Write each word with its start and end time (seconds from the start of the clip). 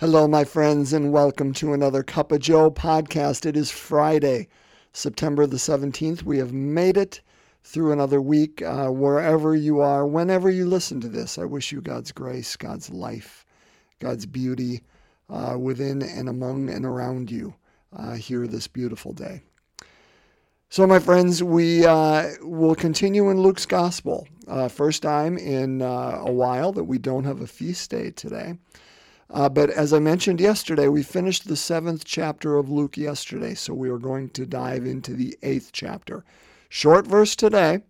Hello, 0.00 0.28
my 0.28 0.44
friends, 0.44 0.92
and 0.92 1.10
welcome 1.10 1.52
to 1.54 1.72
another 1.72 2.04
Cup 2.04 2.30
of 2.30 2.38
Joe 2.38 2.70
podcast. 2.70 3.44
It 3.44 3.56
is 3.56 3.72
Friday, 3.72 4.46
September 4.92 5.44
the 5.44 5.56
17th. 5.56 6.22
We 6.22 6.38
have 6.38 6.52
made 6.52 6.96
it 6.96 7.20
through 7.64 7.90
another 7.90 8.22
week. 8.22 8.62
Uh, 8.62 8.90
wherever 8.90 9.56
you 9.56 9.80
are, 9.80 10.06
whenever 10.06 10.48
you 10.50 10.66
listen 10.66 11.00
to 11.00 11.08
this, 11.08 11.36
I 11.36 11.46
wish 11.46 11.72
you 11.72 11.80
God's 11.80 12.12
grace, 12.12 12.54
God's 12.54 12.90
life, 12.90 13.44
God's 13.98 14.24
beauty 14.24 14.82
uh, 15.28 15.56
within 15.58 16.00
and 16.02 16.28
among 16.28 16.70
and 16.70 16.86
around 16.86 17.28
you 17.28 17.56
uh, 17.92 18.12
here 18.12 18.46
this 18.46 18.68
beautiful 18.68 19.12
day. 19.12 19.42
So, 20.70 20.86
my 20.86 21.00
friends, 21.00 21.42
we 21.42 21.84
uh, 21.84 22.34
will 22.42 22.76
continue 22.76 23.30
in 23.30 23.40
Luke's 23.40 23.66
Gospel. 23.66 24.28
Uh, 24.46 24.68
first 24.68 25.02
time 25.02 25.36
in 25.36 25.82
uh, 25.82 26.22
a 26.24 26.30
while 26.30 26.70
that 26.70 26.84
we 26.84 26.98
don't 26.98 27.24
have 27.24 27.40
a 27.40 27.48
feast 27.48 27.90
day 27.90 28.12
today. 28.12 28.54
Uh, 29.30 29.48
but 29.48 29.68
as 29.70 29.92
I 29.92 29.98
mentioned 29.98 30.40
yesterday, 30.40 30.88
we 30.88 31.02
finished 31.02 31.46
the 31.46 31.56
seventh 31.56 32.04
chapter 32.04 32.56
of 32.56 32.70
Luke 32.70 32.96
yesterday, 32.96 33.54
so 33.54 33.74
we 33.74 33.90
are 33.90 33.98
going 33.98 34.30
to 34.30 34.46
dive 34.46 34.86
into 34.86 35.12
the 35.12 35.36
eighth 35.42 35.70
chapter. 35.72 36.24
Short 36.70 37.06
verse 37.06 37.36
today, 37.36 37.82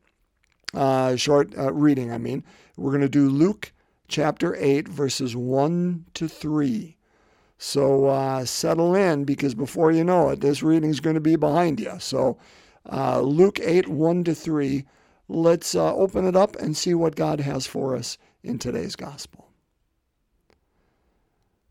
uh, 0.74 1.16
short 1.16 1.56
uh, 1.56 1.72
reading, 1.72 2.12
I 2.12 2.18
mean. 2.18 2.44
We're 2.76 2.92
going 2.92 3.02
to 3.02 3.08
do 3.08 3.28
Luke 3.28 3.72
chapter 4.08 4.54
8, 4.56 4.88
verses 4.88 5.34
1 5.34 6.06
to 6.14 6.28
3. 6.28 6.96
So 7.58 8.06
uh, 8.06 8.44
settle 8.44 8.94
in 8.94 9.24
because 9.24 9.54
before 9.54 9.90
you 9.90 10.04
know 10.04 10.30
it, 10.30 10.40
this 10.40 10.62
reading 10.62 10.90
is 10.90 11.00
going 11.00 11.14
to 11.14 11.20
be 11.20 11.36
behind 11.36 11.80
you. 11.80 11.94
So 11.98 12.38
uh, 12.90 13.20
Luke 13.20 13.58
8, 13.60 13.88
1 13.88 14.24
to 14.24 14.34
3. 14.34 14.84
Let's 15.28 15.74
uh, 15.74 15.94
open 15.94 16.24
it 16.26 16.36
up 16.36 16.56
and 16.56 16.76
see 16.76 16.94
what 16.94 17.16
God 17.16 17.40
has 17.40 17.66
for 17.66 17.96
us 17.96 18.16
in 18.42 18.58
today's 18.58 18.96
gospel. 18.96 19.47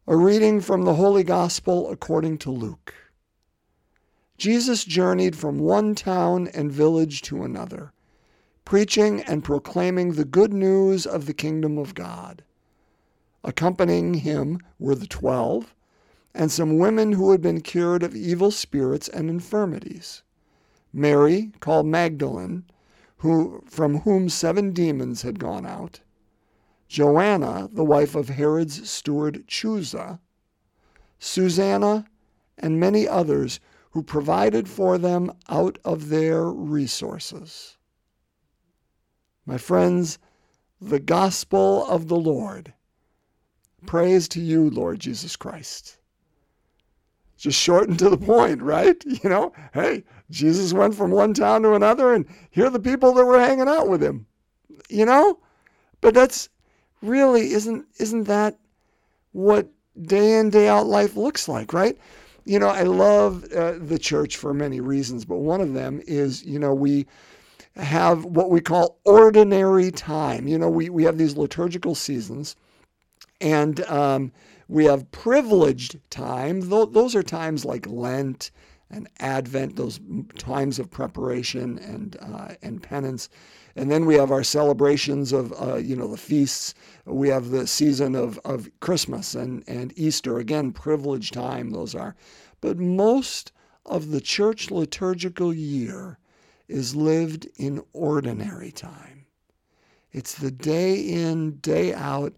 A 0.10 0.16
reading 0.16 0.62
from 0.62 0.84
the 0.84 0.94
Holy 0.94 1.26
Gospel 1.26 1.92
according 1.92 2.38
to 2.38 2.50
Luke. 2.50 2.94
Jesus 4.38 4.86
journeyed 4.86 5.36
from 5.36 5.60
one 5.60 5.96
town 5.96 6.48
and 6.54 6.72
village 6.72 7.22
to 7.24 7.44
another, 7.44 7.92
preaching 8.64 9.22
and 9.24 9.44
proclaiming 9.44 10.14
the 10.14 10.24
good 10.24 10.54
news 10.54 11.06
of 11.06 11.26
the 11.26 11.34
kingdom 11.34 11.78
of 11.78 11.94
God. 11.94 12.46
Accompanying 13.44 14.14
him 14.14 14.62
were 14.80 14.96
the 14.96 15.08
twelve, 15.08 15.76
and 16.34 16.50
some 16.50 16.78
women 16.78 17.12
who 17.12 17.32
had 17.32 17.42
been 17.42 17.60
cured 17.60 18.02
of 18.02 18.16
evil 18.16 18.50
spirits 18.50 19.10
and 19.10 19.30
infirmities. 19.30 20.24
Mary, 20.94 21.52
called 21.60 21.86
Magdalene, 21.86 22.64
who, 23.18 23.62
from 23.66 24.00
whom 24.00 24.30
seven 24.30 24.72
demons 24.72 25.24
had 25.24 25.38
gone 25.38 25.66
out 25.66 26.00
Joanna, 26.88 27.70
the 27.72 27.84
wife 27.84 28.16
of 28.16 28.30
Herod's 28.30 28.90
steward 28.90 29.46
Chuza, 29.48 30.20
Susanna, 31.20 32.06
and 32.58 32.80
many 32.80 33.08
others 33.08 33.60
who 33.92 34.04
provided 34.04 34.70
for 34.70 34.98
them 34.98 35.32
out 35.50 35.78
of 35.84 36.10
their 36.10 36.46
resources. 36.46 37.78
My 39.46 39.58
friends, 39.58 40.20
the 40.80 41.00
gospel 41.00 41.86
of 41.88 42.08
the 42.08 42.18
Lord. 42.18 42.74
Praise 43.86 44.28
to 44.30 44.42
you, 44.42 44.70
Lord 44.70 45.00
Jesus 45.00 45.36
Christ. 45.36 45.98
Just 47.38 47.60
short 47.60 47.88
and 47.88 48.00
to 48.00 48.10
the 48.10 48.18
point, 48.18 48.62
right? 48.62 49.02
You 49.24 49.30
know, 49.30 49.54
hey, 49.74 50.04
Jesus 50.30 50.74
went 50.74 50.96
from 50.96 51.12
one 51.12 51.34
town 51.34 51.64
to 51.64 51.74
another, 51.74 52.14
and 52.14 52.26
here 52.50 52.66
are 52.66 52.72
the 52.72 52.80
people 52.80 53.14
that 53.14 53.26
were 53.26 53.40
hanging 53.40 53.68
out 53.68 53.88
with 53.88 54.02
him. 54.02 54.28
You 54.90 55.06
know? 55.06 55.40
But 56.02 56.14
that's 56.14 56.50
really 57.02 57.52
isn't 57.52 57.86
isn't 58.00 58.24
that 58.24 58.58
what 59.32 59.68
day 60.02 60.40
in 60.40 60.50
day 60.50 60.68
out 60.68 60.88
life 60.88 61.16
looks 61.16 61.48
like, 61.48 61.74
right? 61.74 61.98
You 62.46 62.60
know, 62.60 62.70
I 62.70 62.84
love 62.84 63.44
uh, 63.54 63.74
the 63.78 64.00
church 64.00 64.38
for 64.38 64.54
many 64.54 64.80
reasons, 64.80 65.26
but 65.26 65.38
one 65.38 65.60
of 65.60 65.74
them 65.74 66.02
is, 66.08 66.46
you 66.46 66.60
know, 66.60 66.74
we 66.74 67.06
have 67.76 68.26
what 68.26 68.50
we 68.50 68.62
call 68.62 69.00
ordinary 69.04 69.92
time. 69.92 70.48
You 70.48 70.58
know, 70.58 70.70
we, 70.70 70.90
we 70.90 71.04
have 71.04 71.18
these 71.18 71.38
liturgical 71.38 71.94
seasons 71.94 72.56
and 73.42 73.82
um, 73.86 74.32
we 74.68 74.86
have 74.86 75.12
privileged 75.12 76.00
time. 76.10 76.62
Those 76.70 77.16
are 77.16 77.24
times 77.24 77.66
like 77.66 77.88
Lent 77.88 78.52
and 78.90 79.08
Advent, 79.20 79.76
those 79.76 80.00
times 80.38 80.80
of 80.80 80.90
preparation 80.90 81.78
and, 81.80 82.18
uh, 82.22 82.56
and 82.62 82.82
penance. 82.82 83.30
And 83.78 83.92
then 83.92 84.08
we 84.08 84.16
have 84.16 84.32
our 84.32 84.44
celebrations 84.44 85.32
of, 85.32 85.54
uh, 85.62 85.76
you 85.76 85.96
know, 85.96 86.08
the 86.08 86.18
feasts. 86.18 86.74
We 87.06 87.30
have 87.30 87.52
the 87.52 87.68
season 87.68 88.16
of, 88.16 88.40
of 88.44 88.72
Christmas 88.80 89.36
and, 89.36 89.64
and 89.68 89.94
Easter. 89.96 90.40
Again, 90.40 90.72
privileged 90.72 91.36
time, 91.36 91.70
those 91.70 91.94
are. 91.94 92.16
But 92.60 92.80
most 92.80 93.52
of 93.86 94.10
the 94.10 94.20
church 94.20 94.72
liturgical 94.72 95.54
year 95.54 96.18
is 96.68 96.96
lived 96.96 97.48
in 97.56 97.84
ordinary 97.94 98.72
time. 98.72 99.28
It's 100.12 100.34
the 100.34 100.52
day 100.52 101.00
in, 101.00 101.58
day 101.60 101.94
out. 101.94 102.34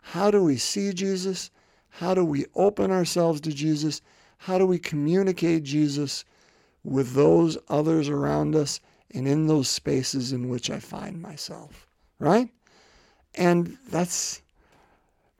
How 0.00 0.30
do 0.30 0.44
we 0.44 0.56
see 0.56 0.92
Jesus? 0.92 1.50
How 1.88 2.14
do 2.14 2.24
we 2.24 2.46
open 2.54 2.92
ourselves 2.92 3.40
to 3.40 3.52
Jesus? 3.52 4.00
How 4.38 4.58
do 4.58 4.66
we 4.66 4.78
communicate 4.78 5.64
Jesus 5.64 6.24
with 6.84 7.14
those 7.14 7.58
others 7.68 8.08
around 8.08 8.54
us? 8.54 8.78
And 9.12 9.28
in 9.28 9.46
those 9.46 9.68
spaces 9.68 10.32
in 10.32 10.48
which 10.48 10.70
I 10.70 10.78
find 10.78 11.20
myself, 11.20 11.86
right? 12.18 12.48
And 13.34 13.76
that's, 13.88 14.42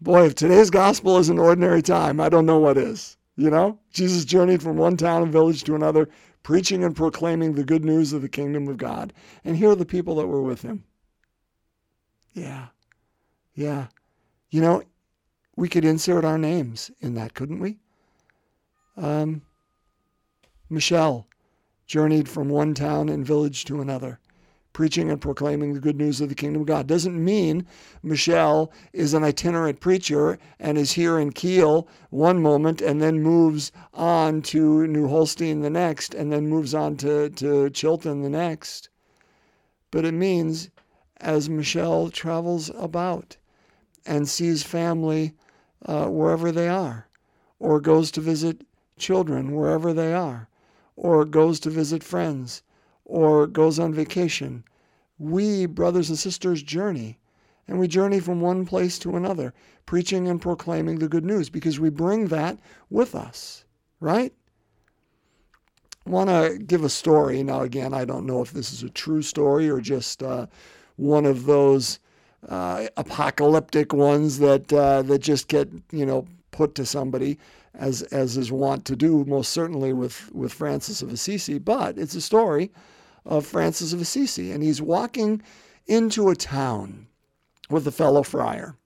boy, 0.01 0.27
if 0.27 0.35
today's 0.35 0.71
gospel 0.71 1.19
is 1.19 1.29
an 1.29 1.39
ordinary 1.39 1.83
time, 1.83 2.21
I 2.21 2.29
don't 2.29 2.47
know 2.47 2.59
what 2.59 2.77
is. 2.77 3.17
You 3.37 3.51
know, 3.51 3.79
Jesus 3.91 4.25
journeyed 4.25 4.63
from 4.63 4.77
one 4.77 4.97
town 4.97 5.23
and 5.23 5.33
village 5.33 5.65
to 5.65 5.75
another, 5.75 6.09
preaching 6.45 6.85
and 6.85 6.95
proclaiming 6.95 7.55
the 7.55 7.65
good 7.65 7.85
news 7.85 8.13
of 8.13 8.23
the 8.23 8.29
kingdom 8.29 8.69
of 8.69 8.77
God. 8.77 9.13
And 9.45 9.57
here 9.57 9.71
are 9.71 9.77
the 9.77 9.85
people 9.85 10.15
that 10.17 10.27
were 10.27 10.43
with 10.43 10.63
him. 10.63 10.85
Yeah, 12.33 12.67
yeah. 13.55 13.87
You 14.51 14.61
know, 14.61 14.83
we 15.57 15.69
could 15.69 15.85
insert 15.85 16.25
our 16.25 16.39
names 16.39 16.91
in 17.01 17.15
that, 17.15 17.35
couldn't 17.35 17.61
we? 17.61 17.79
Um, 18.97 19.43
Michelle, 20.71 21.27
journeyed 21.87 22.29
from 22.29 22.49
one 22.49 22.75
town 22.75 23.09
and 23.09 23.27
village 23.27 23.65
to 23.65 23.81
another, 23.81 24.19
preaching 24.73 25.11
and 25.11 25.21
proclaiming 25.21 25.73
the 25.73 25.81
good 25.81 25.97
news 25.97 26.21
of 26.21 26.29
the 26.29 26.35
kingdom 26.35 26.63
of 26.63 26.69
God. 26.69 26.87
Doesn't 26.87 27.23
mean 27.23 27.67
Michelle 28.03 28.73
is 28.93 29.15
an 29.15 29.25
itinerant 29.25 29.81
preacher 29.81 30.39
and 30.59 30.77
is 30.77 30.93
here 30.93 31.19
in 31.19 31.33
Kiel 31.33 31.89
one 32.11 32.43
moment 32.43 32.81
and 32.81 33.01
then 33.01 33.23
moves 33.23 33.71
on 33.93 34.43
to 34.43 34.87
New 34.87 35.09
Holstein 35.09 35.61
the 35.61 35.71
next 35.71 36.15
and 36.15 36.33
then 36.33 36.49
moves 36.49 36.75
on 36.75 36.97
to, 36.99 37.31
to 37.31 37.71
Chilton 37.71 38.23
the 38.23 38.31
next. 38.31 38.89
But 39.91 40.05
it 40.05 40.15
means 40.15 40.71
as 41.21 41.49
Michelle 41.49 42.11
travels 42.11 42.71
about 42.77 43.37
and 44.05 44.29
sees 44.29 44.63
family 44.63 45.35
uh, 45.87 46.07
wherever 46.07 46.53
they 46.53 46.69
are, 46.69 47.09
or 47.59 47.81
goes 47.81 48.11
to 48.11 48.21
visit 48.21 48.67
children 48.99 49.55
wherever 49.55 49.93
they 49.93 50.13
are, 50.13 50.49
or 50.97 51.25
goes 51.25 51.61
to 51.61 51.71
visit 51.71 52.03
friends 52.03 52.63
or 53.05 53.47
goes 53.47 53.79
on 53.79 53.93
vacation. 53.93 54.65
We, 55.19 55.67
brothers 55.67 56.09
and 56.09 56.19
sisters, 56.19 56.63
journey. 56.63 57.19
And 57.67 57.79
we 57.79 57.89
journey 57.89 58.21
from 58.21 58.41
one 58.41 58.67
place 58.67 58.99
to 59.01 59.17
another, 59.17 59.55
preaching 59.87 60.29
and 60.29 60.41
proclaiming 60.41 60.99
the 60.99 61.09
good 61.09 61.25
news 61.25 61.49
because 61.49 61.81
we 61.81 61.89
bring 61.89 62.27
that 62.27 62.59
with 62.91 63.15
us, 63.15 63.65
right? 64.01 64.33
Want 66.07 66.29
to 66.29 66.59
give 66.59 66.85
a 66.85 66.91
story. 66.91 67.43
Now, 67.43 67.63
again, 67.63 67.95
I 67.95 68.05
don't 68.05 68.27
know 68.27 68.43
if 68.43 68.53
this 68.53 68.73
is 68.73 68.83
a 68.83 68.91
true 68.91 69.23
story 69.23 69.71
or 69.71 69.81
just 69.81 70.23
uh, 70.23 70.47
one 70.97 71.25
of 71.25 71.47
those 71.47 71.99
uh, 72.49 72.89
apocalyptic 72.99 73.95
ones 73.95 74.39
that 74.39 74.71
uh, 74.71 75.01
that 75.03 75.21
just 75.21 75.49
get 75.49 75.71
you 75.91 76.05
know 76.05 76.27
put 76.51 76.75
to 76.75 76.85
somebody 76.85 77.39
as 77.75 78.03
as 78.03 78.37
is 78.37 78.53
wont 78.53 78.85
to 78.85 78.97
do, 78.97 79.25
most 79.25 79.51
certainly 79.51 79.93
with 79.93 80.33
with 80.33 80.53
Francis 80.53 81.03
of 81.03 81.13
Assisi. 81.13 81.59
But 81.59 81.99
it's 81.99 82.15
a 82.15 82.21
story 82.21 82.71
of 83.25 83.47
Francis 83.47 83.93
of 83.93 84.01
Assisi, 84.01 84.53
and 84.53 84.63
he's 84.63 84.81
walking 84.83 85.43
into 85.87 86.29
a 86.29 86.37
town 86.37 87.07
with 87.71 87.87
a 87.87 87.93
fellow 87.93 88.23
friar, 88.23 88.77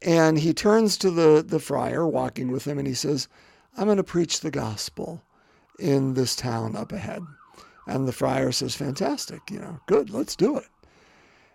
and 0.00 0.38
he 0.38 0.52
turns 0.52 0.96
to 0.98 1.10
the 1.10 1.44
the 1.46 1.60
friar 1.60 2.06
walking 2.06 2.50
with 2.50 2.66
him, 2.66 2.78
and 2.78 2.86
he 2.86 2.94
says, 2.94 3.28
"I'm 3.76 3.86
going 3.86 3.96
to 3.96 4.04
preach 4.04 4.40
the 4.40 4.50
gospel 4.50 5.22
in 5.78 6.14
this 6.14 6.36
town 6.36 6.76
up 6.76 6.92
ahead." 6.92 7.22
And 7.86 8.06
the 8.06 8.12
friar 8.12 8.52
says, 8.52 8.74
"Fantastic, 8.74 9.50
you 9.50 9.58
know, 9.58 9.80
good, 9.86 10.10
let's 10.10 10.36
do 10.36 10.56
it." 10.56 10.66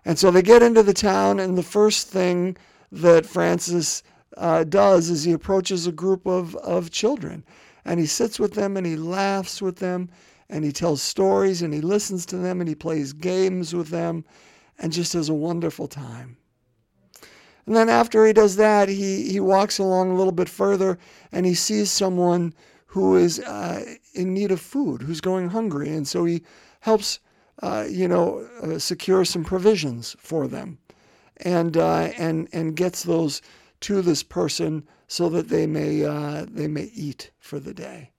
And 0.03 0.19
so 0.19 0.31
they 0.31 0.41
get 0.41 0.63
into 0.63 0.83
the 0.83 0.93
town, 0.93 1.39
and 1.39 1.57
the 1.57 1.63
first 1.63 2.07
thing 2.07 2.57
that 2.91 3.25
Francis 3.25 4.03
uh, 4.35 4.63
does 4.63 5.09
is 5.09 5.23
he 5.23 5.31
approaches 5.31 5.87
a 5.87 5.91
group 5.91 6.25
of, 6.25 6.55
of 6.57 6.91
children 6.91 7.43
and 7.85 7.99
he 7.99 8.05
sits 8.05 8.39
with 8.39 8.53
them 8.53 8.75
and 8.75 8.85
he 8.85 8.95
laughs 8.95 9.61
with 9.61 9.77
them 9.77 10.09
and 10.49 10.63
he 10.63 10.71
tells 10.71 11.01
stories 11.01 11.61
and 11.61 11.73
he 11.73 11.81
listens 11.81 12.25
to 12.25 12.37
them 12.37 12.59
and 12.59 12.67
he 12.67 12.75
plays 12.75 13.13
games 13.13 13.73
with 13.73 13.89
them 13.89 14.23
and 14.79 14.91
just 14.91 15.13
has 15.13 15.29
a 15.29 15.33
wonderful 15.33 15.87
time. 15.87 16.37
And 17.65 17.75
then 17.75 17.89
after 17.89 18.25
he 18.25 18.33
does 18.33 18.55
that, 18.55 18.87
he, 18.87 19.29
he 19.29 19.39
walks 19.39 19.77
along 19.77 20.11
a 20.11 20.15
little 20.15 20.31
bit 20.31 20.47
further 20.47 20.97
and 21.31 21.45
he 21.45 21.53
sees 21.53 21.91
someone 21.91 22.53
who 22.85 23.17
is 23.17 23.39
uh, 23.41 23.83
in 24.13 24.33
need 24.33 24.51
of 24.51 24.61
food, 24.61 25.01
who's 25.01 25.19
going 25.19 25.49
hungry. 25.49 25.89
And 25.89 26.07
so 26.07 26.23
he 26.23 26.43
helps, 26.79 27.19
uh, 27.61 27.85
you 27.89 28.07
know, 28.07 28.47
uh, 28.61 28.79
secure 28.79 29.25
some 29.25 29.43
provisions 29.43 30.15
for 30.19 30.47
them 30.47 30.77
and, 31.37 31.75
uh, 31.75 32.09
and, 32.17 32.47
and 32.53 32.75
gets 32.75 33.03
those 33.03 33.41
to 33.81 34.01
this 34.01 34.23
person 34.23 34.87
so 35.07 35.29
that 35.29 35.49
they 35.49 35.67
may, 35.67 36.03
uh, 36.03 36.45
they 36.49 36.67
may 36.67 36.91
eat 36.93 37.31
for 37.39 37.59
the 37.59 37.73
day. 37.73 38.11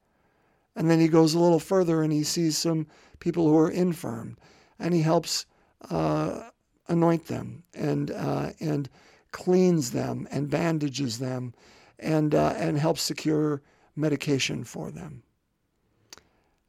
And 0.77 0.91
then 0.91 1.01
he 1.01 1.09
goes 1.09 1.35
a 1.35 1.39
little 1.39 1.59
further 1.59 2.03
and 2.03 2.13
he 2.13 2.23
sees 2.23 2.57
some 2.57 2.87
people 3.19 3.49
who 3.49 3.59
are 3.59 3.71
infirm 3.71 4.37
and 4.79 4.95
he 4.95 5.03
helps 5.03 5.47
uh, 5.91 6.51
anoint 6.89 7.27
them 7.27 7.65
and, 7.75 8.11
and 8.11 8.89
cleans 9.33 9.91
them 9.91 10.29
and 10.31 10.51
bandages 10.51 11.19
them 11.19 11.53
and, 11.99 12.35
uh, 12.35 12.55
and 12.57 12.79
helps 12.79 13.03
secure 13.03 13.63
medication 13.97 14.65
for 14.65 14.91
them. 14.91 15.23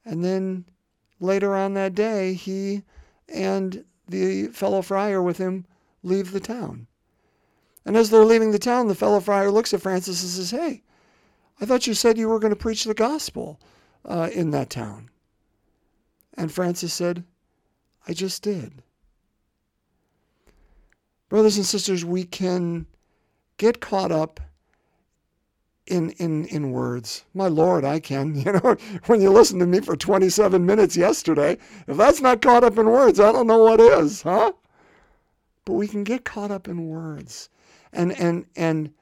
And 0.03 0.23
then 0.23 0.65
later 1.19 1.55
on 1.55 1.75
that 1.75 1.93
day, 1.93 2.33
he 2.33 2.83
and 3.27 3.85
the 4.07 4.47
fellow 4.47 4.81
friar 4.81 5.21
with 5.21 5.37
him 5.37 5.65
leave 6.01 6.31
the 6.31 6.39
town. 6.39 6.87
And 7.89 7.97
as 7.97 8.11
they're 8.11 8.23
leaving 8.23 8.51
the 8.51 8.59
town, 8.59 8.87
the 8.87 8.93
fellow 8.93 9.19
friar 9.19 9.49
looks 9.49 9.73
at 9.73 9.81
Francis 9.81 10.21
and 10.21 10.31
says, 10.31 10.51
Hey, 10.51 10.83
I 11.59 11.65
thought 11.65 11.87
you 11.87 11.95
said 11.95 12.19
you 12.19 12.29
were 12.29 12.37
going 12.37 12.53
to 12.53 12.55
preach 12.55 12.83
the 12.83 12.93
gospel 12.93 13.59
uh, 14.05 14.29
in 14.31 14.51
that 14.51 14.69
town. 14.69 15.09
And 16.35 16.51
Francis 16.51 16.93
said, 16.93 17.23
I 18.07 18.13
just 18.13 18.43
did. 18.43 18.83
Brothers 21.29 21.57
and 21.57 21.65
sisters, 21.65 22.05
we 22.05 22.25
can 22.25 22.85
get 23.57 23.81
caught 23.81 24.11
up 24.11 24.39
in, 25.87 26.11
in, 26.11 26.45
in 26.45 26.69
words. 26.69 27.25
My 27.33 27.47
Lord, 27.47 27.83
I 27.85 27.99
can. 27.99 28.35
You 28.45 28.51
know, 28.51 28.77
when 29.07 29.19
you 29.19 29.31
listen 29.31 29.57
to 29.57 29.65
me 29.65 29.79
for 29.79 29.95
27 29.95 30.63
minutes 30.63 30.95
yesterday, 30.95 31.57
if 31.87 31.97
that's 31.97 32.21
not 32.21 32.43
caught 32.43 32.63
up 32.63 32.77
in 32.77 32.85
words, 32.85 33.19
I 33.19 33.31
don't 33.31 33.47
know 33.47 33.63
what 33.63 33.79
is, 33.79 34.21
huh? 34.21 34.51
But 35.65 35.73
we 35.73 35.87
can 35.87 36.03
get 36.03 36.23
caught 36.23 36.51
up 36.51 36.67
in 36.67 36.87
words 36.87 37.49
and, 37.93 38.11
and, 38.19 38.45
and, 38.55 38.93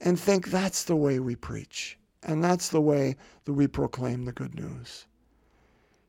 and 0.00 0.18
think 0.18 0.48
that's 0.48 0.84
the 0.84 0.96
way 0.96 1.18
we 1.18 1.36
preach. 1.36 1.98
And 2.22 2.42
that's 2.42 2.68
the 2.68 2.80
way 2.80 3.16
that 3.44 3.52
we 3.52 3.66
proclaim 3.66 4.24
the 4.24 4.32
good 4.32 4.54
news. 4.54 5.06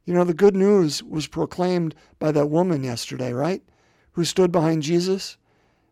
You 0.05 0.13
know, 0.13 0.23
the 0.23 0.33
good 0.33 0.55
news 0.55 1.03
was 1.03 1.27
proclaimed 1.27 1.93
by 2.17 2.31
that 2.31 2.49
woman 2.49 2.83
yesterday, 2.83 3.31
right? 3.31 3.61
Who 4.13 4.25
stood 4.25 4.51
behind 4.51 4.81
Jesus 4.81 5.37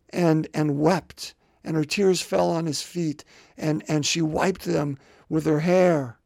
and, 0.09 0.47
and 0.53 0.79
wept, 0.79 1.35
and 1.63 1.75
her 1.75 1.83
tears 1.83 2.21
fell 2.21 2.49
on 2.49 2.65
his 2.65 2.81
feet, 2.81 3.23
and, 3.57 3.83
and 3.87 4.05
she 4.05 4.21
wiped 4.21 4.65
them 4.65 4.97
with 5.29 5.45
her 5.45 5.59
hair. 5.59 6.17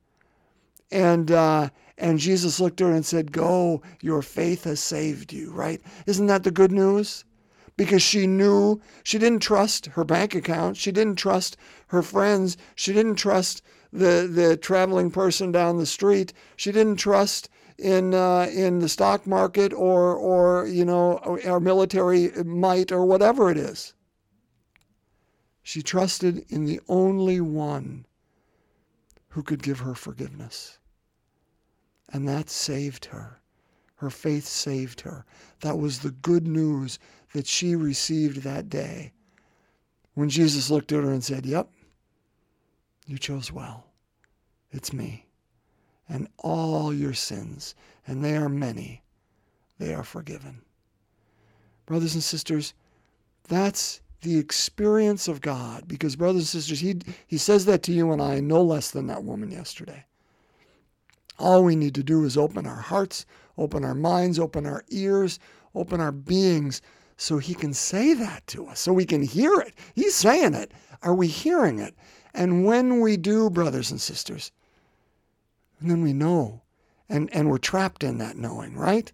And, 0.92 1.32
uh, 1.32 1.70
and 1.98 2.20
Jesus 2.20 2.60
looked 2.60 2.80
at 2.82 2.88
her 2.88 2.94
and 2.94 3.06
said, 3.06 3.32
Go, 3.32 3.82
your 4.02 4.22
faith 4.22 4.64
has 4.64 4.80
saved 4.80 5.34
you, 5.34 5.52
right? 5.52 5.82
Isn't 6.06 6.28
that 6.28 6.44
the 6.44 6.52
good 6.52 6.72
news? 6.72 7.26
Because 7.78 8.02
she 8.02 8.28
knew 8.28 8.82
she 9.04 9.18
didn't 9.18 9.42
trust 9.42 9.88
her 9.88 10.04
bank 10.04 10.36
account. 10.36 10.78
She 10.78 10.92
didn't 10.92 11.16
trust 11.16 11.58
her 11.88 12.02
friends. 12.02 12.58
She 12.76 12.94
didn't 12.94 13.16
trust 13.16 13.62
the, 13.92 14.30
the 14.32 14.58
traveling 14.58 15.12
person 15.12 15.52
down 15.52 15.78
the 15.78 15.86
street. 15.86 16.34
She 16.56 16.72
didn't 16.72 16.98
trust 16.98 17.50
in 17.78 18.14
uh, 18.14 18.48
in 18.54 18.80
the 18.80 18.90
stock 18.90 19.26
market 19.26 19.74
or 19.74 20.16
or 20.16 20.68
you 20.68 20.86
know 20.86 21.18
our 21.46 21.60
military 21.60 22.32
might 22.44 22.92
or 22.92 23.06
whatever 23.06 23.50
it 23.50 23.58
is. 23.58 23.94
She 25.64 25.82
trusted 25.82 26.46
in 26.50 26.66
the 26.66 26.80
only 26.88 27.42
one 27.42 28.06
who 29.30 29.44
could 29.44 29.64
give 29.64 29.80
her 29.80 29.96
forgiveness. 29.96 30.80
And 32.10 32.28
that 32.28 32.50
saved 32.50 33.06
her. 33.06 33.42
Her 33.96 34.10
faith 34.10 34.46
saved 34.46 35.02
her. 35.02 35.26
That 35.62 35.78
was 35.78 36.00
the 36.00 36.12
good 36.12 36.48
news 36.48 37.00
that 37.34 37.48
she 37.48 37.76
received 37.76 38.44
that 38.44 38.70
day 38.70 39.14
when 40.14 40.30
Jesus 40.30 40.70
looked 40.70 40.92
at 40.92 41.04
her 41.04 41.12
and 41.12 41.24
said, 41.24 41.46
Yep, 41.46 41.70
you 43.08 43.18
chose 43.18 43.52
well. 43.52 43.86
It's 44.72 44.94
me 44.94 45.26
and 46.12 46.28
all 46.40 46.94
your 46.94 47.14
sins, 47.14 47.74
and 48.06 48.24
they 48.24 48.36
are 48.36 48.50
many, 48.50 49.02
they 49.80 49.94
are 49.94 50.04
forgiven. 50.04 50.62
Brothers 51.86 52.14
and 52.14 52.24
sisters, 52.24 52.74
that's 53.48 54.02
the 54.22 54.38
experience 54.38 55.30
of 55.30 55.40
God. 55.42 55.88
Because, 55.88 56.18
brothers 56.18 56.42
and 56.42 56.62
sisters, 56.62 56.82
he, 56.82 57.00
he 57.28 57.38
says 57.38 57.66
that 57.66 57.82
to 57.84 57.94
you 57.94 58.12
and 58.12 58.22
I 58.22 58.42
no 58.42 58.62
less 58.62 58.92
than 58.92 59.08
that 59.08 59.24
woman 59.24 59.52
yesterday. 59.52 60.06
All 61.40 61.64
we 61.64 61.76
need 61.78 61.96
to 61.96 62.04
do 62.04 62.26
is 62.26 62.38
open 62.38 62.68
our 62.68 62.76
hearts, 62.76 63.26
open 63.58 63.86
our 63.86 63.96
minds, 63.96 64.38
open 64.38 64.66
our 64.66 64.84
ears, 64.90 65.40
open 65.74 66.02
our 66.02 66.12
beings 66.12 66.82
so 67.22 67.38
he 67.38 67.54
can 67.54 67.72
say 67.72 68.16
that 68.16 68.48
to 68.48 68.66
us, 68.66 68.80
so 68.80 68.92
we 68.92 69.06
can 69.06 69.22
hear 69.22 69.54
it. 69.60 69.76
He's 69.94 70.16
saying 70.16 70.56
it. 70.56 70.72
Are 71.04 71.14
we 71.14 71.28
hearing 71.28 71.78
it? 71.78 71.94
And 72.34 72.66
when 72.66 73.00
we 73.00 73.16
do, 73.16 73.48
brothers 73.52 73.92
and 73.92 74.02
sisters, 74.02 74.52
and 75.80 75.92
then 75.92 76.02
we 76.02 76.14
know. 76.14 76.64
And, 77.10 77.32
and 77.32 77.48
we're 77.48 77.60
trapped 77.60 78.04
in 78.04 78.18
that 78.18 78.38
knowing, 78.38 78.76
right? 78.76 79.12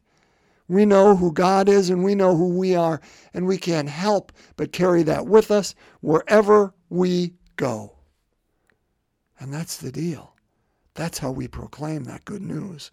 We 0.69 0.85
know 0.85 1.17
who 1.17 1.33
God 1.33 1.67
is 1.67 1.89
and 1.89 2.01
we 2.01 2.15
know 2.15 2.33
who 2.33 2.57
we 2.57 2.75
are, 2.75 3.01
and 3.33 3.45
we 3.45 3.57
can't 3.57 3.89
help 3.89 4.31
but 4.55 4.71
carry 4.71 5.03
that 5.03 5.27
with 5.27 5.51
us 5.51 5.75
wherever 5.99 6.73
we 6.89 7.33
go. 7.57 7.91
And 9.37 9.53
that's 9.53 9.75
the 9.75 9.91
deal. 9.91 10.33
That's 10.93 11.17
how 11.17 11.31
we 11.31 11.49
proclaim 11.49 12.05
that 12.05 12.23
good 12.23 12.41
news, 12.41 12.89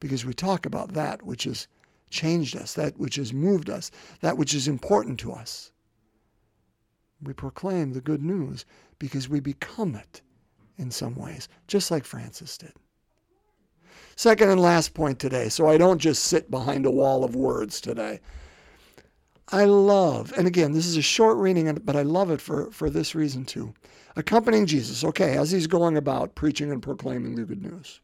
because 0.00 0.24
we 0.24 0.32
talk 0.32 0.64
about 0.64 0.94
that 0.94 1.22
which 1.22 1.44
has 1.44 1.68
changed 2.14 2.56
us, 2.56 2.74
that 2.74 2.96
which 2.96 3.16
has 3.16 3.32
moved 3.32 3.68
us, 3.68 3.90
that 4.20 4.38
which 4.38 4.54
is 4.54 4.68
important 4.68 5.18
to 5.20 5.32
us. 5.32 5.72
We 7.20 7.32
proclaim 7.32 7.92
the 7.92 8.00
good 8.00 8.22
news 8.22 8.64
because 8.98 9.28
we 9.28 9.40
become 9.40 9.94
it 9.96 10.22
in 10.78 10.90
some 10.90 11.16
ways, 11.16 11.48
just 11.66 11.90
like 11.90 12.04
Francis 12.04 12.56
did. 12.56 12.72
Second 14.16 14.50
and 14.50 14.60
last 14.60 14.94
point 14.94 15.18
today, 15.18 15.48
so 15.48 15.68
I 15.68 15.76
don't 15.76 15.98
just 15.98 16.24
sit 16.24 16.50
behind 16.50 16.86
a 16.86 16.90
wall 16.90 17.24
of 17.24 17.34
words 17.34 17.80
today. 17.80 18.20
I 19.48 19.64
love, 19.64 20.32
and 20.36 20.46
again, 20.46 20.72
this 20.72 20.86
is 20.86 20.96
a 20.96 21.02
short 21.02 21.36
reading, 21.36 21.72
but 21.84 21.96
I 21.96 22.02
love 22.02 22.30
it 22.30 22.40
for, 22.40 22.70
for 22.70 22.88
this 22.88 23.14
reason 23.14 23.44
too. 23.44 23.74
Accompanying 24.16 24.66
Jesus, 24.66 25.04
okay, 25.04 25.36
as 25.36 25.50
he's 25.50 25.66
going 25.66 25.96
about 25.96 26.36
preaching 26.36 26.70
and 26.70 26.82
proclaiming 26.82 27.34
the 27.34 27.42
good 27.42 27.62
news. 27.62 28.00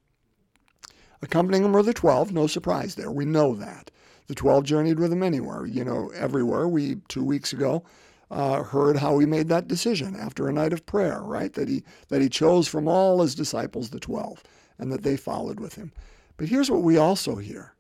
Accompanying 1.22 1.64
him 1.64 1.72
were 1.72 1.82
the 1.82 1.94
12, 1.94 2.32
no 2.32 2.46
surprise 2.46 2.94
there. 2.94 3.10
We 3.10 3.24
know 3.24 3.54
that. 3.54 3.90
The 4.30 4.36
12 4.36 4.62
journeyed 4.62 5.00
with 5.00 5.12
him 5.12 5.24
anywhere, 5.24 5.66
you 5.66 5.84
know, 5.84 6.12
everywhere. 6.14 6.68
We, 6.68 6.98
two 7.08 7.24
weeks 7.24 7.52
ago, 7.52 7.82
uh, 8.30 8.62
heard 8.62 8.96
how 8.96 9.18
he 9.18 9.26
made 9.26 9.48
that 9.48 9.66
decision 9.66 10.14
after 10.14 10.46
a 10.46 10.52
night 10.52 10.72
of 10.72 10.86
prayer, 10.86 11.20
right? 11.20 11.52
That 11.54 11.66
he, 11.68 11.82
that 12.10 12.22
he 12.22 12.28
chose 12.28 12.68
from 12.68 12.86
all 12.86 13.22
his 13.22 13.34
disciples 13.34 13.90
the 13.90 13.98
12 13.98 14.44
and 14.78 14.92
that 14.92 15.02
they 15.02 15.16
followed 15.16 15.58
with 15.58 15.74
him. 15.74 15.90
But 16.36 16.48
here's 16.48 16.70
what 16.70 16.84
we 16.84 16.96
also 16.96 17.38
hear. 17.38 17.74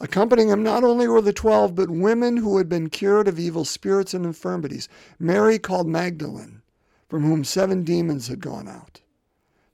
Accompanying 0.00 0.48
him 0.48 0.64
not 0.64 0.82
only 0.82 1.06
were 1.06 1.22
the 1.22 1.32
twelve, 1.32 1.76
but 1.76 1.88
women 1.88 2.38
who 2.38 2.58
had 2.58 2.68
been 2.68 2.90
cured 2.90 3.28
of 3.28 3.38
evil 3.38 3.64
spirits 3.64 4.14
and 4.14 4.26
infirmities. 4.26 4.88
Mary 5.20 5.56
called 5.56 5.86
Magdalene, 5.86 6.62
from 7.08 7.22
whom 7.22 7.44
seven 7.44 7.84
demons 7.84 8.26
had 8.26 8.40
gone 8.40 8.66
out. 8.66 9.02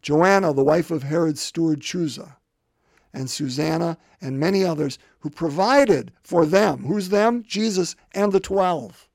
Joanna, 0.03 0.53
the 0.53 0.63
wife 0.63 0.91
of 0.91 1.05
Herod's 1.05 1.41
steward 1.41 1.81
Chuza, 1.81 2.35
and 3.13 3.31
Susanna, 3.31 3.97
and 4.21 4.39
many 4.39 4.65
others 4.65 4.99
who 5.21 5.31
provided 5.31 6.13
for 6.23 6.47
them. 6.47 6.85
Who's 6.85 7.09
them? 7.09 7.43
Jesus 7.47 7.97
and 8.13 8.33
the 8.33 8.41
twelve. 8.41 9.09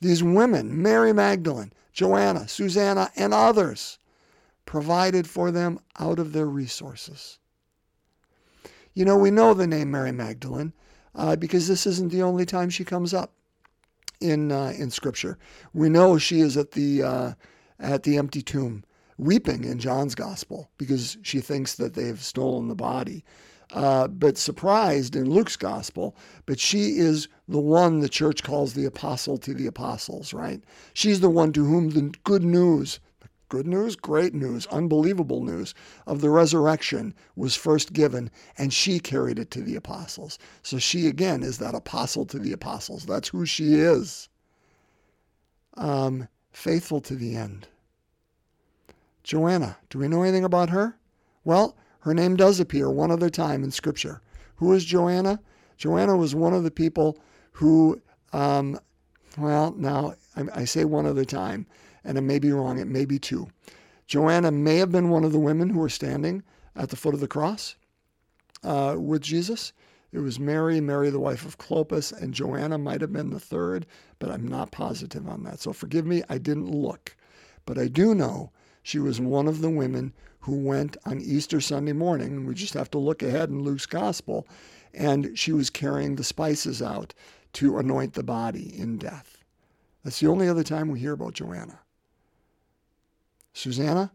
These 0.00 0.22
women, 0.22 0.82
Mary 0.82 1.12
Magdalene, 1.12 1.72
Joanna, 1.92 2.48
Susanna, 2.48 3.10
and 3.16 3.34
others, 3.34 3.98
provided 4.64 5.28
for 5.28 5.50
them 5.50 5.78
out 5.98 6.18
of 6.18 6.32
their 6.32 6.46
resources. 6.46 7.38
You 8.94 9.04
know, 9.04 9.16
we 9.16 9.30
know 9.30 9.54
the 9.54 9.66
name 9.66 9.90
Mary 9.90 10.12
Magdalene 10.12 10.72
uh, 11.14 11.36
because 11.36 11.68
this 11.68 11.86
isn't 11.86 12.12
the 12.12 12.22
only 12.22 12.46
time 12.46 12.70
she 12.70 12.84
comes 12.84 13.14
up 13.14 13.32
in 14.20 14.52
uh, 14.52 14.72
in 14.76 14.90
Scripture. 14.90 15.38
We 15.72 15.88
know 15.88 16.18
she 16.18 16.40
is 16.40 16.56
at 16.56 16.72
the 16.72 17.02
uh, 17.02 17.32
at 17.78 18.02
the 18.02 18.16
empty 18.16 18.42
tomb, 18.42 18.84
weeping 19.20 19.64
in 19.64 19.78
John's 19.80 20.16
Gospel 20.16 20.70
because 20.78 21.18
she 21.22 21.40
thinks 21.40 21.76
that 21.76 21.94
they've 21.94 22.22
stolen 22.22 22.68
the 22.68 22.76
body. 22.76 23.24
Uh, 23.72 24.08
but 24.08 24.38
surprised 24.38 25.16
in 25.16 25.30
Luke's 25.30 25.56
gospel, 25.56 26.16
but 26.46 26.60
she 26.60 26.98
is 26.98 27.28
the 27.48 27.60
one 27.60 28.00
the 28.00 28.08
church 28.08 28.42
calls 28.44 28.74
the 28.74 28.86
apostle 28.86 29.38
to 29.38 29.54
the 29.54 29.66
apostles, 29.68 30.34
right? 30.34 30.62
She's 30.94 31.20
the 31.20 31.30
one 31.30 31.52
to 31.54 31.64
whom 31.64 31.90
the 31.90 32.14
good 32.24 32.44
news 32.44 33.00
good 33.50 33.66
news, 33.66 33.96
great 33.96 34.34
news, 34.34 34.66
unbelievable 34.68 35.44
news 35.44 35.74
of 36.06 36.20
the 36.22 36.30
resurrection 36.30 37.14
was 37.36 37.56
first 37.56 37.92
given, 37.94 38.30
and 38.58 38.72
she 38.74 39.00
carried 39.00 39.38
it 39.38 39.50
to 39.52 39.62
the 39.62 39.76
apostles. 39.76 40.38
So 40.62 40.78
she, 40.78 41.08
again, 41.08 41.42
is 41.44 41.58
that 41.58 41.74
apostle 41.74 42.26
to 42.26 42.38
the 42.40 42.52
apostles. 42.52 43.06
That's 43.06 43.28
who 43.30 43.46
she 43.46 43.74
is. 43.76 44.28
um, 45.76 46.28
faithful 46.52 47.00
to 47.02 47.16
the 47.16 47.36
end. 47.36 47.68
Joanna, 49.30 49.76
do 49.90 50.00
we 50.00 50.08
know 50.08 50.24
anything 50.24 50.42
about 50.42 50.70
her? 50.70 50.98
Well, 51.44 51.76
her 52.00 52.12
name 52.12 52.34
does 52.34 52.58
appear 52.58 52.90
one 52.90 53.12
other 53.12 53.30
time 53.30 53.62
in 53.62 53.70
Scripture. 53.70 54.20
Who 54.56 54.72
is 54.72 54.84
Joanna? 54.84 55.38
Joanna 55.76 56.16
was 56.16 56.34
one 56.34 56.52
of 56.52 56.64
the 56.64 56.70
people 56.72 57.16
who, 57.52 58.02
um, 58.32 58.80
well, 59.38 59.72
now 59.76 60.14
I, 60.34 60.46
I 60.52 60.64
say 60.64 60.84
one 60.84 61.06
other 61.06 61.24
time, 61.24 61.64
and 62.02 62.18
it 62.18 62.22
may 62.22 62.40
be 62.40 62.50
wrong, 62.50 62.80
it 62.80 62.88
may 62.88 63.04
be 63.04 63.20
two. 63.20 63.46
Joanna 64.08 64.50
may 64.50 64.78
have 64.78 64.90
been 64.90 65.10
one 65.10 65.22
of 65.22 65.30
the 65.30 65.38
women 65.38 65.70
who 65.70 65.78
were 65.78 65.88
standing 65.88 66.42
at 66.74 66.88
the 66.88 66.96
foot 66.96 67.14
of 67.14 67.20
the 67.20 67.28
cross 67.28 67.76
uh, 68.64 68.96
with 68.98 69.22
Jesus. 69.22 69.72
It 70.10 70.18
was 70.18 70.40
Mary, 70.40 70.80
Mary, 70.80 71.08
the 71.08 71.20
wife 71.20 71.46
of 71.46 71.56
Clopas, 71.56 72.10
and 72.20 72.34
Joanna 72.34 72.78
might 72.78 73.00
have 73.00 73.12
been 73.12 73.30
the 73.30 73.38
third, 73.38 73.86
but 74.18 74.32
I'm 74.32 74.48
not 74.48 74.72
positive 74.72 75.28
on 75.28 75.44
that. 75.44 75.60
So 75.60 75.72
forgive 75.72 76.04
me, 76.04 76.24
I 76.28 76.38
didn't 76.38 76.68
look. 76.68 77.14
But 77.64 77.78
I 77.78 77.86
do 77.86 78.12
know 78.12 78.50
she 78.82 78.98
was 78.98 79.20
one 79.20 79.46
of 79.46 79.60
the 79.60 79.70
women 79.70 80.12
who 80.40 80.56
went 80.56 80.96
on 81.04 81.20
Easter 81.20 81.60
Sunday 81.60 81.92
morning. 81.92 82.46
We 82.46 82.54
just 82.54 82.74
have 82.74 82.90
to 82.92 82.98
look 82.98 83.22
ahead 83.22 83.50
in 83.50 83.62
Luke's 83.62 83.86
gospel. 83.86 84.46
And 84.94 85.38
she 85.38 85.52
was 85.52 85.70
carrying 85.70 86.16
the 86.16 86.24
spices 86.24 86.82
out 86.82 87.14
to 87.54 87.78
anoint 87.78 88.14
the 88.14 88.22
body 88.22 88.78
in 88.78 88.98
death. 88.98 89.38
That's 90.02 90.20
the 90.20 90.28
only 90.28 90.48
other 90.48 90.64
time 90.64 90.88
we 90.88 91.00
hear 91.00 91.12
about 91.12 91.34
Joanna. 91.34 91.80
Susanna 93.52 94.12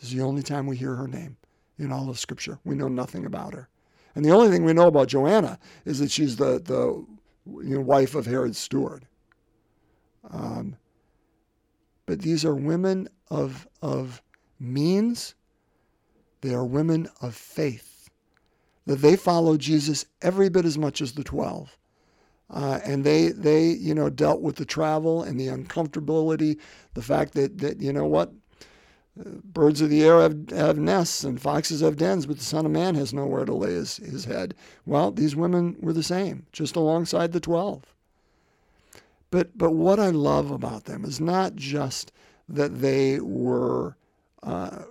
is 0.00 0.12
the 0.12 0.22
only 0.22 0.42
time 0.42 0.66
we 0.66 0.76
hear 0.76 0.94
her 0.96 1.06
name 1.06 1.36
in 1.78 1.92
all 1.92 2.10
of 2.10 2.18
Scripture. 2.18 2.58
We 2.64 2.74
know 2.74 2.88
nothing 2.88 3.24
about 3.24 3.54
her. 3.54 3.68
And 4.14 4.24
the 4.24 4.30
only 4.30 4.50
thing 4.50 4.64
we 4.64 4.72
know 4.72 4.88
about 4.88 5.08
Joanna 5.08 5.58
is 5.84 6.00
that 6.00 6.10
she's 6.10 6.36
the, 6.36 6.58
the 6.58 7.06
you 7.46 7.76
know, 7.76 7.80
wife 7.80 8.14
of 8.14 8.26
Herod's 8.26 8.58
steward. 8.58 9.06
Um, 10.30 10.76
but 12.10 12.22
these 12.22 12.44
are 12.44 12.56
women 12.56 13.08
of, 13.30 13.68
of 13.82 14.20
means, 14.58 15.36
they 16.40 16.52
are 16.52 16.64
women 16.64 17.08
of 17.20 17.36
faith. 17.36 18.10
That 18.86 18.96
they 18.96 19.14
follow 19.14 19.56
Jesus 19.56 20.06
every 20.20 20.48
bit 20.48 20.64
as 20.64 20.76
much 20.76 21.00
as 21.00 21.12
the 21.12 21.22
12. 21.22 21.78
Uh, 22.50 22.80
and 22.84 23.04
they, 23.04 23.28
they, 23.28 23.68
you 23.68 23.94
know, 23.94 24.10
dealt 24.10 24.40
with 24.40 24.56
the 24.56 24.64
travel 24.64 25.22
and 25.22 25.38
the 25.38 25.46
uncomfortability, 25.46 26.58
the 26.94 27.02
fact 27.02 27.34
that, 27.34 27.58
that 27.58 27.80
you 27.80 27.92
know 27.92 28.06
what, 28.06 28.32
Birds 29.44 29.80
of 29.80 29.88
the 29.88 30.02
air 30.02 30.20
have, 30.20 30.50
have 30.50 30.78
nests 30.78 31.22
and 31.22 31.40
foxes 31.40 31.80
have 31.80 31.96
dens, 31.96 32.26
but 32.26 32.38
the 32.38 32.44
Son 32.44 32.66
of 32.66 32.72
Man 32.72 32.96
has 32.96 33.14
nowhere 33.14 33.44
to 33.44 33.54
lay 33.54 33.74
his, 33.74 33.98
his 33.98 34.24
head. 34.24 34.56
Well, 34.84 35.12
these 35.12 35.36
women 35.36 35.76
were 35.78 35.92
the 35.92 36.02
same, 36.02 36.46
just 36.50 36.74
alongside 36.74 37.30
the 37.30 37.38
12. 37.38 37.84
But, 39.30 39.56
but 39.56 39.72
what 39.72 40.00
I 40.00 40.10
love 40.10 40.50
about 40.50 40.84
them 40.84 41.04
is 41.04 41.20
not 41.20 41.54
just 41.54 42.12
that 42.48 42.80
they 42.80 43.20
were 43.20 43.96
uh, 44.42 44.82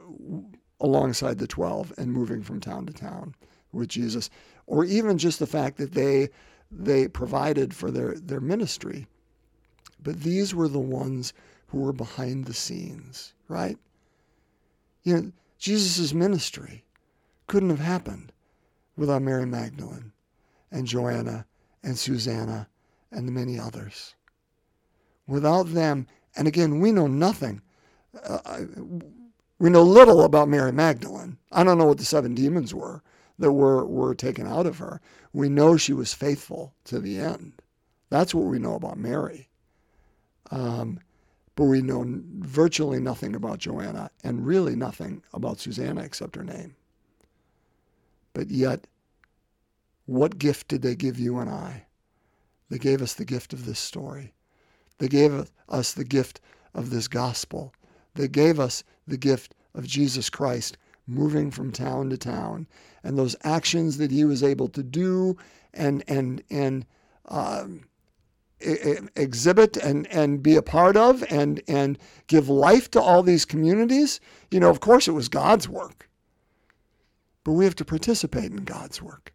alongside 0.80 1.38
the 1.38 1.48
12 1.48 1.94
and 1.98 2.12
moving 2.12 2.42
from 2.42 2.60
town 2.60 2.86
to 2.86 2.94
town 2.94 3.36
with 3.72 3.90
Jesus, 3.90 4.30
or 4.66 4.86
even 4.86 5.18
just 5.18 5.40
the 5.40 5.48
fact 5.48 5.78
that 5.78 5.92
they, 5.92 6.30
they 6.72 7.08
provided 7.08 7.74
for 7.74 7.92
their, 7.92 8.16
their 8.16 8.40
ministry, 8.40 9.08
but 10.02 10.22
these 10.22 10.56
were 10.56 10.70
the 10.70 10.80
ones 10.80 11.34
who 11.68 11.80
were 11.80 11.94
behind 11.94 12.46
the 12.46 12.54
scenes, 12.54 13.34
right? 13.48 13.78
You 15.04 15.14
know, 15.14 15.32
Jesus' 15.58 16.14
ministry 16.14 16.84
couldn't 17.48 17.70
have 17.70 17.80
happened 17.80 18.32
without 18.96 19.22
Mary 19.22 19.46
Magdalene 19.46 20.12
and 20.72 20.88
Joanna 20.88 21.46
and 21.84 21.98
Susanna 21.98 22.68
and 23.12 23.28
the 23.28 23.32
many 23.32 23.60
others. 23.60 24.16
Without 25.30 25.74
them, 25.74 26.08
and 26.36 26.48
again, 26.48 26.80
we 26.80 26.92
know 26.92 27.06
nothing. 27.06 27.62
Uh, 28.24 28.62
we 29.60 29.70
know 29.70 29.84
little 29.84 30.24
about 30.24 30.50
Mary 30.50 30.72
Magdalene. 30.72 31.38
I 31.52 31.64
don't 31.64 31.78
know 31.78 31.86
what 31.86 32.00
the 32.00 32.06
seven 32.06 32.34
demons 32.34 32.74
were 32.74 33.04
that 33.38 33.52
were, 33.52 33.86
were 33.86 34.16
taken 34.16 34.48
out 34.48 34.66
of 34.66 34.80
her. 34.80 35.00
We 35.32 35.48
know 35.48 35.78
she 35.78 35.94
was 35.94 36.16
faithful 36.16 36.74
to 36.86 37.00
the 37.00 37.20
end. 37.20 37.62
That's 38.10 38.34
what 38.34 38.46
we 38.46 38.58
know 38.58 38.74
about 38.74 38.98
Mary. 38.98 39.50
Um, 40.50 41.00
but 41.56 41.66
we 41.66 41.84
know 41.84 42.04
virtually 42.08 43.00
nothing 43.00 43.36
about 43.36 43.60
Joanna 43.60 44.10
and 44.24 44.48
really 44.48 44.76
nothing 44.76 45.22
about 45.32 45.60
Susanna 45.60 46.02
except 46.02 46.38
her 46.38 46.44
name. 46.44 46.76
But 48.34 48.50
yet, 48.50 48.88
what 50.08 50.40
gift 50.40 50.70
did 50.70 50.82
they 50.82 50.96
give 50.96 51.20
you 51.20 51.38
and 51.38 51.52
I? 51.52 51.86
They 52.70 52.80
gave 52.80 53.02
us 53.04 53.14
the 53.14 53.26
gift 53.26 53.54
of 53.54 53.66
this 53.66 53.80
story. 53.80 54.34
They 55.00 55.08
gave 55.08 55.50
us 55.68 55.94
the 55.94 56.04
gift 56.04 56.40
of 56.74 56.90
this 56.90 57.08
gospel. 57.08 57.74
They 58.16 58.28
gave 58.28 58.60
us 58.60 58.84
the 59.08 59.18
gift 59.18 59.56
of 59.74 59.88
Jesus 59.88 60.30
Christ 60.30 60.78
moving 61.08 61.50
from 61.50 61.72
town 61.72 62.10
to 62.12 62.18
town 62.18 62.68
and 63.04 63.18
those 63.18 63.36
actions 63.44 63.98
that 63.98 64.12
he 64.12 64.24
was 64.24 64.44
able 64.44 64.68
to 64.70 64.84
do 64.84 65.36
and 65.74 66.04
and 66.08 66.44
and 66.50 66.86
um, 67.26 67.86
exhibit 68.60 69.78
and, 69.78 70.08
and 70.08 70.44
be 70.44 70.56
a 70.56 70.62
part 70.62 70.98
of 70.98 71.24
and, 71.32 71.62
and 71.68 71.98
give 72.28 72.50
life 72.50 72.92
to 72.92 73.02
all 73.02 73.24
these 73.24 73.46
communities, 73.46 74.20
you 74.52 74.60
know, 74.60 74.70
of 74.70 74.80
course 74.80 75.08
it 75.08 75.14
was 75.14 75.30
God's 75.30 75.70
work. 75.70 76.10
But 77.44 77.54
we 77.54 77.64
have 77.64 77.76
to 77.76 77.86
participate 77.86 78.52
in 78.52 78.66
God's 78.66 79.02
work. 79.02 79.34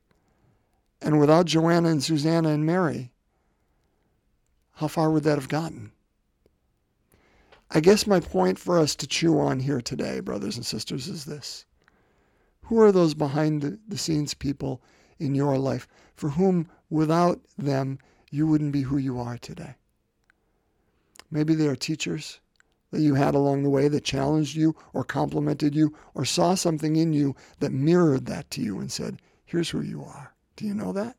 And 1.00 1.18
without 1.18 1.46
Joanna 1.46 1.88
and 1.88 2.02
Susanna 2.02 2.50
and 2.50 2.66
Mary, 2.66 3.12
how 4.74 4.88
far 4.88 5.10
would 5.10 5.24
that 5.24 5.38
have 5.38 5.48
gotten? 5.48 5.92
I 7.70 7.80
guess 7.80 8.06
my 8.06 8.20
point 8.20 8.58
for 8.58 8.78
us 8.78 8.94
to 8.96 9.06
chew 9.06 9.38
on 9.38 9.60
here 9.60 9.80
today, 9.80 10.20
brothers 10.20 10.56
and 10.56 10.66
sisters, 10.66 11.08
is 11.08 11.24
this. 11.24 11.64
Who 12.62 12.80
are 12.80 12.92
those 12.92 13.14
behind 13.14 13.78
the 13.86 13.98
scenes 13.98 14.34
people 14.34 14.82
in 15.18 15.34
your 15.34 15.58
life 15.58 15.86
for 16.14 16.30
whom 16.30 16.68
without 16.90 17.40
them 17.56 17.98
you 18.30 18.46
wouldn't 18.46 18.72
be 18.72 18.82
who 18.82 18.96
you 18.96 19.20
are 19.20 19.38
today. 19.38 19.76
Maybe 21.30 21.54
they 21.54 21.68
are 21.68 21.76
teachers 21.76 22.40
that 22.90 23.00
you 23.00 23.14
had 23.14 23.34
along 23.34 23.62
the 23.62 23.70
way 23.70 23.88
that 23.88 24.04
challenged 24.04 24.56
you 24.56 24.74
or 24.92 25.04
complimented 25.04 25.74
you 25.74 25.96
or 26.14 26.24
saw 26.24 26.54
something 26.54 26.96
in 26.96 27.12
you 27.12 27.34
that 27.60 27.72
mirrored 27.72 28.26
that 28.26 28.50
to 28.52 28.60
you 28.60 28.78
and 28.78 28.90
said, 28.90 29.20
Here's 29.44 29.70
who 29.70 29.80
you 29.80 30.02
are. 30.02 30.34
Do 30.56 30.66
you 30.66 30.74
know 30.74 30.92
that? 30.92 31.16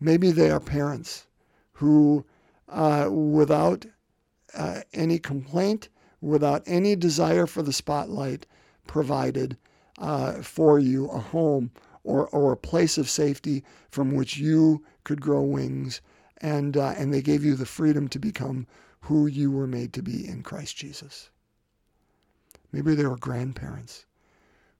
Maybe 0.00 0.30
they 0.30 0.50
are 0.50 0.60
parents 0.60 1.26
who, 1.76 2.24
uh, 2.70 3.06
without 3.10 3.84
uh, 4.54 4.80
any 4.94 5.18
complaint, 5.18 5.90
without 6.22 6.62
any 6.64 6.96
desire 6.96 7.46
for 7.46 7.62
the 7.62 7.72
spotlight, 7.72 8.46
provided 8.86 9.58
uh, 9.98 10.40
for 10.40 10.78
you 10.78 11.06
a 11.08 11.18
home 11.18 11.70
or, 12.02 12.28
or 12.28 12.52
a 12.52 12.56
place 12.56 12.96
of 12.96 13.10
safety 13.10 13.62
from 13.90 14.14
which 14.14 14.38
you 14.38 14.82
could 15.04 15.20
grow 15.20 15.42
wings, 15.42 16.00
and, 16.38 16.78
uh, 16.78 16.94
and 16.96 17.12
they 17.12 17.20
gave 17.20 17.44
you 17.44 17.54
the 17.54 17.66
freedom 17.66 18.08
to 18.08 18.18
become 18.18 18.66
who 19.00 19.26
you 19.26 19.50
were 19.50 19.66
made 19.66 19.92
to 19.92 20.02
be 20.02 20.26
in 20.26 20.42
Christ 20.42 20.76
Jesus. 20.76 21.28
Maybe 22.72 22.94
there 22.94 23.10
were 23.10 23.18
grandparents 23.18 24.06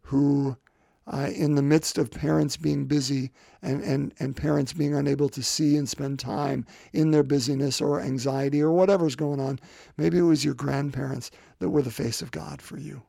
who, 0.00 0.56
uh, 1.06 1.30
in 1.34 1.54
the 1.54 1.62
midst 1.62 1.98
of 1.98 2.10
parents 2.10 2.56
being 2.56 2.86
busy 2.86 3.30
and, 3.62 3.82
and, 3.82 4.12
and 4.18 4.36
parents 4.36 4.72
being 4.72 4.94
unable 4.94 5.28
to 5.28 5.42
see 5.42 5.76
and 5.76 5.88
spend 5.88 6.18
time 6.18 6.66
in 6.92 7.10
their 7.10 7.22
busyness 7.22 7.80
or 7.80 8.00
anxiety 8.00 8.60
or 8.60 8.72
whatever's 8.72 9.16
going 9.16 9.40
on, 9.40 9.58
maybe 9.96 10.18
it 10.18 10.22
was 10.22 10.44
your 10.44 10.54
grandparents 10.54 11.30
that 11.58 11.70
were 11.70 11.82
the 11.82 11.90
face 11.90 12.22
of 12.22 12.30
God 12.30 12.60
for 12.60 12.76
you 12.76 13.02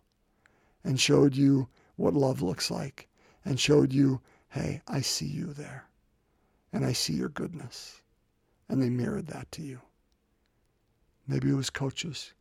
and 0.83 0.99
showed 0.99 1.35
you 1.35 1.67
what 1.95 2.13
love 2.13 2.41
looks 2.41 2.71
like 2.71 3.07
and 3.43 3.59
showed 3.59 3.91
you, 3.91 4.21
hey, 4.49 4.81
I 4.87 5.01
see 5.01 5.25
you 5.25 5.53
there, 5.53 5.87
and 6.71 6.85
I 6.85 6.93
see 6.93 7.13
your 7.13 7.29
goodness. 7.29 8.01
And 8.69 8.81
they 8.81 8.89
mirrored 8.89 9.27
that 9.27 9.51
to 9.53 9.61
you. 9.61 9.81
Maybe 11.27 11.49
it 11.49 11.55
was 11.55 11.69
coaches. 11.69 12.33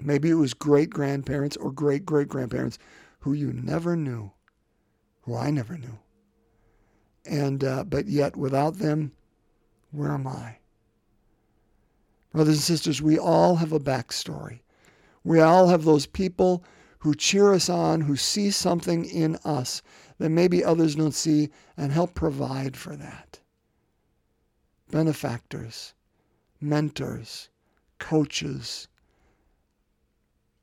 Maybe 0.00 0.30
it 0.30 0.34
was 0.34 0.54
great 0.54 0.90
grandparents 0.90 1.56
or 1.56 1.70
great 1.70 2.04
great 2.04 2.28
grandparents 2.28 2.78
who 3.20 3.32
you 3.32 3.52
never 3.52 3.96
knew, 3.96 4.32
who 5.24 5.36
I 5.36 5.50
never 5.50 5.76
knew. 5.76 5.98
And 7.24 7.64
uh, 7.64 7.84
but 7.84 8.06
yet 8.06 8.36
without 8.36 8.78
them, 8.78 9.12
where 9.90 10.12
am 10.12 10.26
I? 10.26 10.58
Brothers 12.32 12.56
and 12.56 12.62
sisters, 12.62 13.00
we 13.00 13.18
all 13.18 13.56
have 13.56 13.72
a 13.72 13.80
backstory. 13.80 14.60
We 15.22 15.40
all 15.40 15.68
have 15.68 15.84
those 15.84 16.06
people 16.06 16.64
who 16.98 17.14
cheer 17.14 17.52
us 17.52 17.68
on, 17.68 18.02
who 18.02 18.16
see 18.16 18.50
something 18.50 19.04
in 19.04 19.36
us 19.44 19.82
that 20.18 20.30
maybe 20.30 20.64
others 20.64 20.94
don't 20.96 21.14
see, 21.14 21.50
and 21.76 21.92
help 21.92 22.14
provide 22.14 22.76
for 22.76 22.96
that. 22.96 23.40
Benefactors, 24.90 25.94
mentors, 26.60 27.48
coaches, 27.98 28.88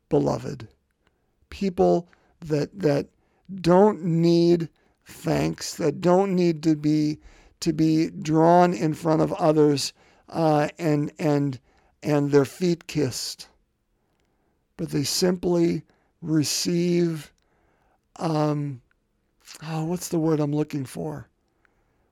beloved, 0.09 0.67
people 1.49 2.09
that, 2.41 2.77
that 2.77 3.07
don't 3.61 4.03
need 4.03 4.69
thanks, 5.05 5.75
that 5.75 6.01
don't 6.01 6.35
need 6.35 6.63
to 6.63 6.75
be, 6.75 7.19
to 7.59 7.73
be 7.73 8.09
drawn 8.09 8.73
in 8.73 8.93
front 8.93 9.21
of 9.21 9.33
others 9.33 9.93
uh, 10.29 10.69
and, 10.79 11.11
and 11.19 11.59
and 12.03 12.31
their 12.31 12.45
feet 12.45 12.87
kissed, 12.87 13.47
but 14.77 14.89
they 14.89 15.03
simply 15.03 15.83
receive, 16.21 17.31
um, 18.17 18.81
oh, 19.63 19.85
what's 19.85 20.09
the 20.09 20.19
word 20.19 20.39
I'm 20.39 20.53
looking 20.53 20.85
for? 20.85 21.27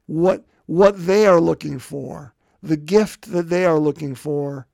What, 0.05 0.45
what 0.67 1.05
they 1.05 1.25
are 1.25 1.41
looking 1.41 1.79
for, 1.79 2.33
the 2.61 2.77
gift 2.77 3.31
that 3.31 3.49
they 3.49 3.65
are 3.65 3.79
looking 3.79 4.15
for, 4.15 4.67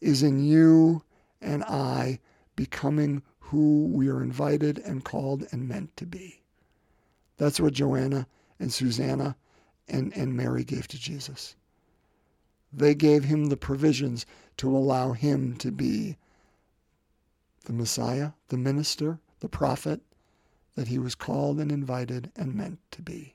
is 0.00 0.22
in 0.22 0.42
you 0.42 1.02
and 1.40 1.62
I 1.64 2.18
becoming 2.56 3.22
who 3.50 3.86
we 3.92 4.08
are 4.08 4.22
invited 4.22 4.78
and 4.78 5.04
called 5.04 5.44
and 5.50 5.68
meant 5.68 5.96
to 5.96 6.06
be. 6.06 6.40
That's 7.36 7.58
what 7.58 7.72
Joanna 7.72 8.28
and 8.60 8.72
Susanna 8.72 9.34
and, 9.88 10.16
and 10.16 10.36
Mary 10.36 10.62
gave 10.62 10.86
to 10.88 10.98
Jesus. 10.98 11.56
They 12.72 12.94
gave 12.94 13.24
him 13.24 13.46
the 13.46 13.56
provisions 13.56 14.24
to 14.58 14.70
allow 14.76 15.12
him 15.12 15.56
to 15.56 15.72
be 15.72 16.16
the 17.64 17.72
Messiah, 17.72 18.30
the 18.50 18.56
minister, 18.56 19.18
the 19.40 19.48
prophet 19.48 20.00
that 20.76 20.86
he 20.86 20.98
was 21.00 21.16
called 21.16 21.58
and 21.58 21.72
invited 21.72 22.30
and 22.36 22.54
meant 22.54 22.78
to 22.92 23.02
be. 23.02 23.34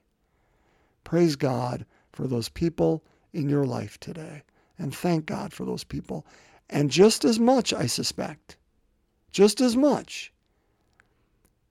Praise 1.03 1.35
God 1.35 1.85
for 2.13 2.25
those 2.25 2.47
people 2.47 3.03
in 3.33 3.49
your 3.49 3.65
life 3.65 3.99
today. 3.99 4.43
And 4.79 4.95
thank 4.95 5.25
God 5.25 5.51
for 5.51 5.65
those 5.65 5.83
people. 5.83 6.25
And 6.69 6.89
just 6.89 7.25
as 7.25 7.37
much, 7.37 7.73
I 7.73 7.85
suspect, 7.85 8.55
just 9.35 9.61
as 9.61 9.75
much, 9.77 10.31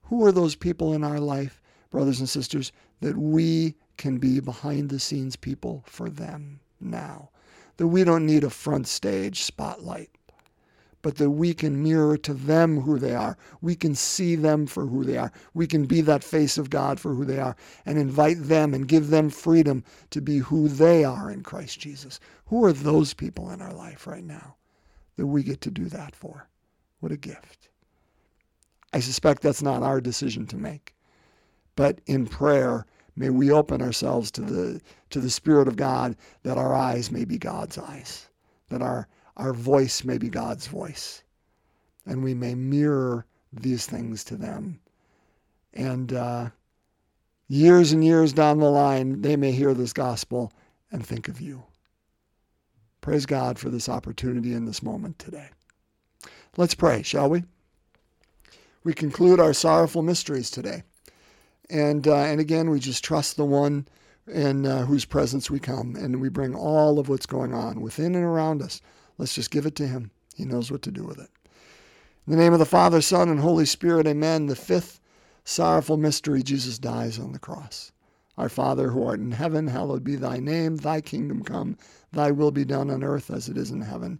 who 0.03 0.25
are 0.25 0.31
those 0.31 0.55
people 0.55 0.93
in 0.93 1.03
our 1.03 1.19
life, 1.19 1.61
brothers 1.89 2.19
and 2.19 2.29
sisters, 2.29 2.71
that 3.01 3.17
we 3.17 3.75
can 3.97 4.17
be 4.17 4.39
behind 4.39 4.89
the 4.89 4.99
scenes 4.99 5.35
people 5.35 5.83
for 5.85 6.09
them 6.09 6.59
now? 6.79 7.29
that 7.77 7.87
we 7.87 8.03
don't 8.03 8.25
need 8.25 8.43
a 8.43 8.49
front 8.49 8.87
stage 8.87 9.43
spotlight, 9.43 10.09
but 11.01 11.17
that 11.17 11.31
we 11.31 11.53
can 11.53 11.83
mirror 11.83 12.17
to 12.17 12.33
them 12.33 12.81
who 12.81 12.97
they 12.97 13.13
are. 13.13 13.37
We 13.61 13.75
can 13.75 13.95
see 13.95 14.35
them 14.35 14.65
for 14.65 14.85
who 14.85 15.03
they 15.03 15.17
are. 15.17 15.31
We 15.53 15.67
can 15.67 15.85
be 15.85 16.01
that 16.01 16.23
face 16.23 16.57
of 16.57 16.69
God 16.69 16.99
for 16.99 17.13
who 17.13 17.25
they 17.25 17.39
are 17.39 17.55
and 17.85 17.97
invite 17.97 18.43
them 18.43 18.73
and 18.73 18.87
give 18.87 19.09
them 19.09 19.29
freedom 19.29 19.83
to 20.11 20.21
be 20.21 20.39
who 20.39 20.67
they 20.67 21.03
are 21.03 21.29
in 21.29 21.43
Christ 21.43 21.79
Jesus. 21.79 22.19
Who 22.47 22.63
are 22.65 22.73
those 22.73 23.13
people 23.13 23.51
in 23.51 23.61
our 23.61 23.73
life 23.73 24.07
right 24.07 24.23
now 24.23 24.55
that 25.17 25.27
we 25.27 25.43
get 25.43 25.61
to 25.61 25.71
do 25.71 25.85
that 25.89 26.15
for? 26.15 26.47
What 27.05 27.11
a 27.11 27.17
gift. 27.17 27.69
I 28.91 28.99
suspect 28.99 29.43
that's 29.43 29.61
not 29.61 29.83
our 29.83 30.01
decision 30.01 30.47
to 30.47 30.57
make. 30.57 30.95
But 31.75 32.01
in 32.07 32.25
prayer, 32.25 32.87
May 33.15 33.29
we 33.29 33.49
open 33.51 33.81
ourselves 33.81 34.29
to 34.31 34.41
the 34.41 34.81
to 35.09 35.19
the 35.21 35.29
Spirit 35.29 35.67
of 35.67 35.77
God 35.77 36.17
that 36.43 36.57
our 36.57 36.73
eyes 36.73 37.11
may 37.11 37.23
be 37.23 37.37
God's 37.37 37.77
eyes, 37.77 38.27
that 38.69 38.81
our, 38.81 39.07
our 39.37 39.53
voice 39.53 40.03
may 40.03 40.17
be 40.17 40.27
God's 40.27 40.67
voice, 40.67 41.23
and 42.05 42.23
we 42.23 42.33
may 42.33 42.55
mirror 42.55 43.25
these 43.53 43.85
things 43.85 44.23
to 44.25 44.35
them. 44.35 44.81
And 45.73 46.11
uh, 46.11 46.49
years 47.47 47.93
and 47.93 48.03
years 48.03 48.33
down 48.33 48.59
the 48.59 48.69
line, 48.69 49.21
they 49.21 49.37
may 49.37 49.53
hear 49.53 49.73
this 49.73 49.93
gospel 49.93 50.51
and 50.91 51.05
think 51.05 51.29
of 51.29 51.39
you. 51.39 51.63
Praise 52.99 53.25
God 53.25 53.57
for 53.57 53.69
this 53.69 53.87
opportunity 53.87 54.53
in 54.53 54.65
this 54.65 54.83
moment 54.83 55.19
today. 55.19 55.49
Let's 56.57 56.75
pray, 56.75 57.03
shall 57.03 57.29
we? 57.29 57.43
We 58.85 58.93
conclude 58.93 59.39
our 59.39 59.53
sorrowful 59.53 60.03
mysteries 60.03 60.49
today. 60.49 60.83
And, 61.69 62.07
uh, 62.07 62.15
and 62.15 62.39
again, 62.39 62.69
we 62.69 62.79
just 62.79 63.03
trust 63.03 63.35
the 63.35 63.45
one 63.45 63.87
in 64.27 64.65
uh, 64.65 64.85
whose 64.85 65.05
presence 65.05 65.51
we 65.51 65.59
come, 65.59 65.95
and 65.95 66.21
we 66.21 66.29
bring 66.29 66.55
all 66.55 66.97
of 66.97 67.09
what's 67.09 67.25
going 67.25 67.53
on 67.53 67.81
within 67.81 68.15
and 68.15 68.23
around 68.23 68.61
us. 68.61 68.81
Let's 69.17 69.35
just 69.35 69.51
give 69.51 69.65
it 69.65 69.75
to 69.75 69.87
him. 69.87 70.11
He 70.35 70.45
knows 70.45 70.71
what 70.71 70.81
to 70.83 70.91
do 70.91 71.03
with 71.03 71.19
it. 71.19 71.29
In 72.25 72.31
the 72.31 72.37
name 72.37 72.53
of 72.53 72.59
the 72.59 72.65
Father, 72.65 73.01
Son, 73.01 73.29
and 73.29 73.39
Holy 73.39 73.65
Spirit, 73.65 74.07
amen. 74.07 74.45
The 74.45 74.55
fifth 74.55 74.99
sorrowful 75.43 75.97
mystery, 75.97 76.41
Jesus 76.41 76.79
dies 76.79 77.19
on 77.19 77.33
the 77.33 77.39
cross. 77.39 77.91
Our 78.37 78.49
Father 78.49 78.89
who 78.89 79.05
art 79.05 79.19
in 79.19 79.31
heaven, 79.31 79.67
hallowed 79.67 80.03
be 80.03 80.15
thy 80.15 80.39
name. 80.39 80.77
Thy 80.77 81.01
kingdom 81.01 81.43
come, 81.43 81.77
thy 82.11 82.31
will 82.31 82.51
be 82.51 82.65
done 82.65 82.89
on 82.89 83.03
earth 83.03 83.29
as 83.29 83.47
it 83.49 83.57
is 83.57 83.71
in 83.71 83.81
heaven. 83.81 84.19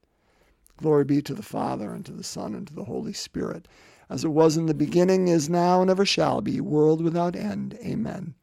Glory 0.77 1.05
be 1.05 1.21
to 1.21 1.33
the 1.33 1.43
Father, 1.43 1.93
and 1.93 2.05
to 2.05 2.11
the 2.11 2.23
Son, 2.23 2.55
and 2.55 2.67
to 2.67 2.73
the 2.73 2.85
Holy 2.85 3.13
Spirit, 3.13 3.67
as 4.09 4.23
it 4.23 4.29
was 4.29 4.57
in 4.57 4.65
the 4.65 4.73
beginning, 4.73 5.27
is 5.27 5.49
now, 5.49 5.81
and 5.81 5.89
ever 5.89 6.05
shall 6.05 6.41
be, 6.41 6.59
world 6.59 7.01
without 7.01 7.35
end. 7.35 7.77
Amen. 7.83 8.33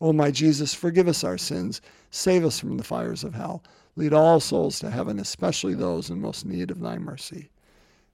O 0.00 0.12
my 0.12 0.30
Jesus, 0.30 0.74
forgive 0.74 1.08
us 1.08 1.24
our 1.24 1.38
sins, 1.38 1.80
save 2.10 2.44
us 2.44 2.60
from 2.60 2.76
the 2.76 2.84
fires 2.84 3.24
of 3.24 3.34
hell, 3.34 3.64
lead 3.96 4.12
all 4.12 4.38
souls 4.38 4.78
to 4.78 4.90
heaven, 4.90 5.18
especially 5.18 5.74
those 5.74 6.08
in 6.08 6.20
most 6.20 6.46
need 6.46 6.70
of 6.70 6.80
thy 6.80 6.98
mercy. 6.98 7.50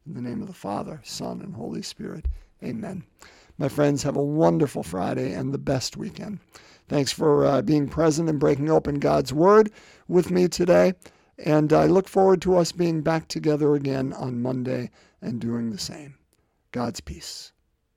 In 0.07 0.15
the 0.15 0.23
name 0.23 0.41
of 0.41 0.49
the 0.49 0.55
Father, 0.55 1.01
Son, 1.05 1.41
and 1.43 1.55
Holy 1.55 1.83
Spirit. 1.83 2.27
Amen. 2.63 3.05
My 3.59 3.69
friends, 3.69 4.03
have 4.03 4.17
a 4.17 4.23
wonderful 4.23 4.83
Friday 4.83 5.33
and 5.33 5.53
the 5.53 5.59
best 5.59 5.97
weekend. 5.97 6.41
Thanks 6.89 7.13
for 7.13 7.47
uh, 7.47 7.63
being 7.63 7.89
present 7.89 8.29
and 8.29 8.41
breaking 8.41 8.71
open 8.71 8.99
God's 8.99 9.33
Word 9.33 9.71
with 10.09 10.31
me 10.31 10.49
today. 10.49 10.95
And 11.39 11.73
I 11.73 11.87
look 11.87 12.09
forward 12.09 12.43
to 12.43 12.57
us 12.57 12.73
being 12.73 13.03
back 13.03 13.29
together 13.29 13.75
again 13.75 14.13
on 14.13 14.43
Monday 14.43 14.91
and 15.21 15.41
doing 15.41 15.71
the 15.71 15.79
same. 15.79 16.15
God's 16.71 17.01
peace. 17.01 17.53